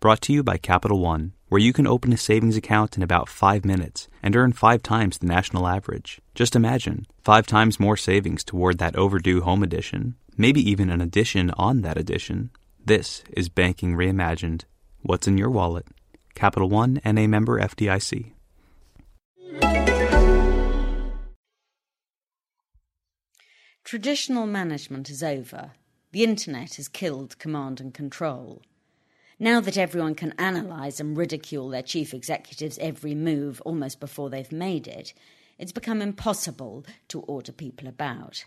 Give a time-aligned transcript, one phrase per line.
[0.00, 3.28] Brought to you by Capital One, where you can open a savings account in about
[3.28, 6.22] five minutes and earn five times the national average.
[6.34, 11.50] Just imagine five times more savings toward that overdue home edition, maybe even an addition
[11.58, 12.48] on that addition.
[12.82, 14.62] This is Banking Reimagined.
[15.02, 15.86] What's in your wallet?
[16.34, 18.32] Capital One and a member FDIC.
[23.84, 25.72] Traditional management is over.
[26.12, 28.62] The internet has killed command and control.
[29.42, 34.52] Now that everyone can analyse and ridicule their chief executive's every move almost before they've
[34.52, 35.14] made it,
[35.58, 38.44] it's become impossible to order people about.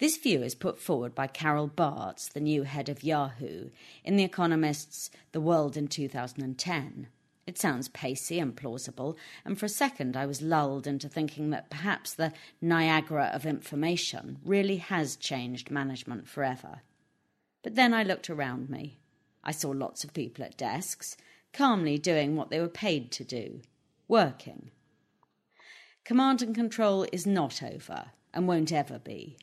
[0.00, 3.70] This view is put forward by Carol Bartz, the new head of Yahoo,
[4.02, 7.06] in The Economist's The World in 2010.
[7.46, 11.70] It sounds pacey and plausible, and for a second I was lulled into thinking that
[11.70, 16.80] perhaps the Niagara of information really has changed management forever.
[17.62, 18.99] But then I looked around me.
[19.42, 21.16] I saw lots of people at desks,
[21.52, 23.62] calmly doing what they were paid to do
[24.10, 24.72] working.
[26.04, 29.36] Command and control is not over and won't ever be.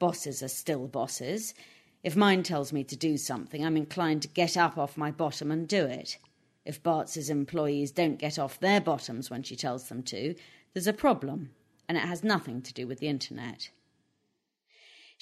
[0.00, 1.54] Bosses are still bosses.
[2.02, 5.50] If mine tells me to do something, I'm inclined to get up off my bottom
[5.52, 6.18] and do it.
[6.64, 10.34] If Bartz's employees don't get off their bottoms when she tells them to,
[10.74, 11.50] there's a problem,
[11.88, 13.70] and it has nothing to do with the internet.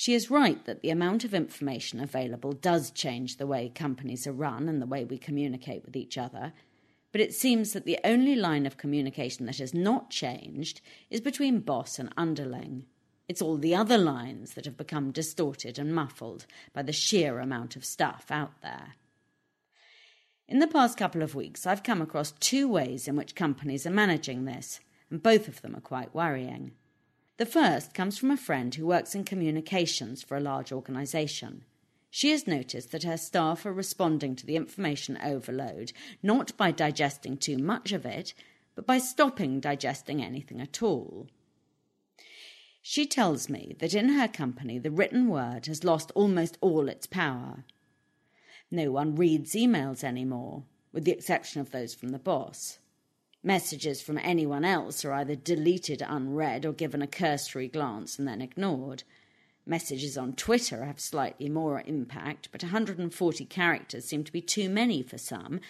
[0.00, 4.32] She is right that the amount of information available does change the way companies are
[4.32, 6.52] run and the way we communicate with each other.
[7.10, 11.58] But it seems that the only line of communication that has not changed is between
[11.58, 12.84] boss and underling.
[13.26, 17.74] It's all the other lines that have become distorted and muffled by the sheer amount
[17.74, 18.94] of stuff out there.
[20.46, 23.90] In the past couple of weeks, I've come across two ways in which companies are
[23.90, 24.78] managing this,
[25.10, 26.70] and both of them are quite worrying.
[27.38, 31.64] The first comes from a friend who works in communications for a large organisation.
[32.10, 37.36] She has noticed that her staff are responding to the information overload not by digesting
[37.36, 38.34] too much of it,
[38.74, 41.28] but by stopping digesting anything at all.
[42.82, 47.06] She tells me that in her company the written word has lost almost all its
[47.06, 47.64] power.
[48.68, 52.78] No one reads emails anymore, with the exception of those from the boss.
[53.42, 58.42] Messages from anyone else are either deleted unread or given a cursory glance and then
[58.42, 59.04] ignored.
[59.64, 65.02] Messages on Twitter have slightly more impact, but 140 characters seem to be too many
[65.02, 65.60] for some,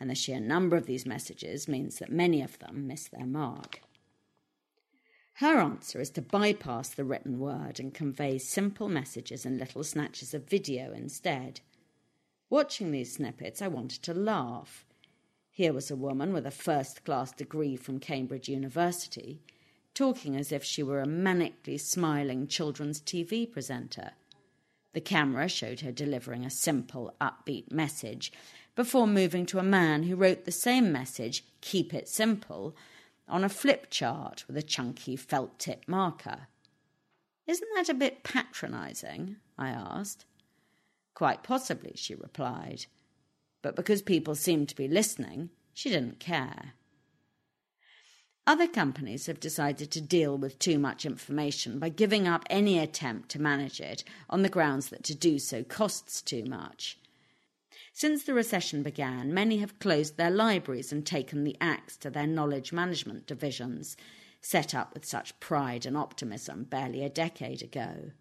[0.00, 3.82] and the sheer number of these messages means that many of them miss their mark.
[5.34, 10.34] Her answer is to bypass the written word and convey simple messages and little snatches
[10.34, 11.60] of video instead.
[12.50, 14.84] Watching these snippets, I wanted to laugh.
[15.58, 19.40] Here was a woman with a first class degree from Cambridge University
[19.92, 24.12] talking as if she were a manically smiling children's TV presenter.
[24.92, 28.32] The camera showed her delivering a simple, upbeat message
[28.76, 32.76] before moving to a man who wrote the same message, Keep It Simple,
[33.26, 36.46] on a flip chart with a chunky felt tip marker.
[37.48, 39.38] Isn't that a bit patronising?
[39.58, 40.24] I asked.
[41.14, 42.86] Quite possibly, she replied
[43.62, 46.74] but because people seemed to be listening, she didn't care.
[48.46, 53.28] Other companies have decided to deal with too much information by giving up any attempt
[53.30, 56.98] to manage it on the grounds that to do so costs too much.
[57.92, 62.26] Since the recession began, many have closed their libraries and taken the axe to their
[62.26, 63.96] knowledge management divisions,
[64.40, 68.12] set up with such pride and optimism barely a decade ago.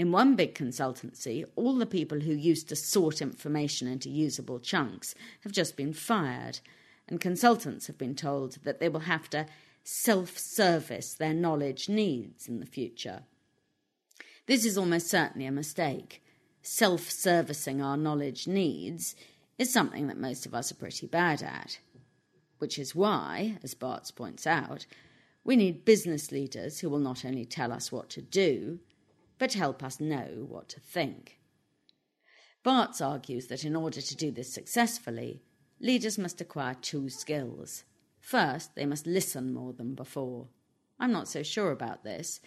[0.00, 5.14] In one big consultancy, all the people who used to sort information into usable chunks
[5.42, 6.60] have just been fired,
[7.06, 9.44] and consultants have been told that they will have to
[9.84, 13.24] self service their knowledge needs in the future.
[14.46, 16.22] This is almost certainly a mistake.
[16.62, 19.14] Self servicing our knowledge needs
[19.58, 21.78] is something that most of us are pretty bad at.
[22.56, 24.86] Which is why, as Bartz points out,
[25.44, 28.80] we need business leaders who will not only tell us what to do,
[29.40, 31.38] but help us know what to think.
[32.62, 35.40] Bartz argues that in order to do this successfully,
[35.80, 37.84] leaders must acquire two skills.
[38.20, 40.48] First, they must listen more than before.
[40.98, 42.40] I'm not so sure about this.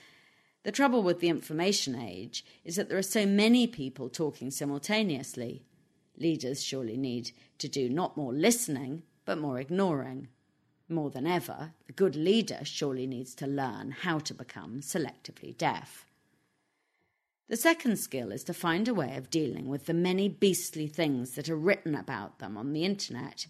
[0.61, 5.65] The trouble with the information age is that there are so many people talking simultaneously.
[6.15, 10.27] Leaders surely need to do not more listening, but more ignoring.
[10.87, 16.05] More than ever, the good leader surely needs to learn how to become selectively deaf.
[17.49, 21.31] The second skill is to find a way of dealing with the many beastly things
[21.31, 23.47] that are written about them on the internet.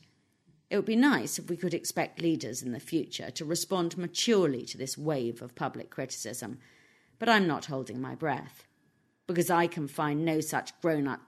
[0.70, 4.66] It would be nice if we could expect leaders in the future to respond maturely
[4.66, 6.58] to this wave of public criticism,
[7.20, 8.66] but I'm not holding my breath.
[9.28, 11.22] Because I can find no such grown up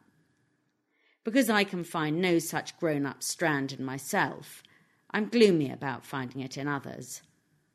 [1.24, 4.64] Because I can find no such grown up strand in myself,
[5.12, 7.22] I'm gloomy about finding it in others.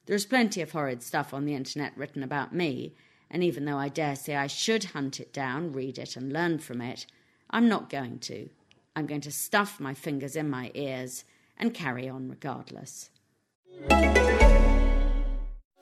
[0.06, 2.94] There is plenty of horrid stuff on the internet written about me,
[3.30, 6.58] and even though I dare say I should hunt it down, read it, and learn
[6.58, 7.06] from it,
[7.50, 8.48] I'm not going to.
[8.96, 11.24] I'm going to stuff my fingers in my ears
[11.56, 13.10] and carry on regardless.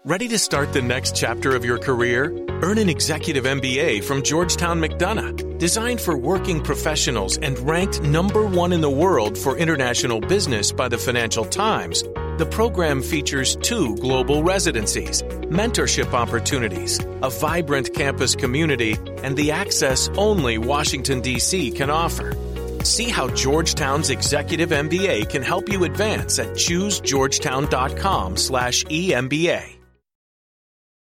[0.04, 2.32] Ready to start the next chapter of your career?
[2.62, 8.72] Earn an executive MBA from Georgetown McDonough, designed for working professionals and ranked number one
[8.72, 12.04] in the world for international business by the Financial Times.
[12.38, 20.08] The program features two global residencies, mentorship opportunities, a vibrant campus community, and the access
[20.16, 21.72] only Washington, D.C.
[21.72, 22.36] can offer.
[22.84, 29.77] See how Georgetown's Executive MBA can help you advance at choosegeorgetown.com slash EMBA.